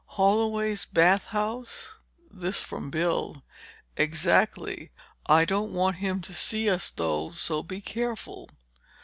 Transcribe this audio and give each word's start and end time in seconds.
"Holloway's 0.17 0.87
bath 0.87 1.25
house?" 1.25 1.99
This 2.31 2.59
from 2.59 2.89
Bill. 2.89 3.43
"Exactly. 3.95 4.89
I 5.27 5.45
don't 5.45 5.73
want 5.75 5.97
him 5.97 6.21
to 6.21 6.33
see 6.33 6.67
us, 6.71 6.89
though, 6.89 7.29
so 7.29 7.61
be 7.61 7.81
careful." 7.81 8.49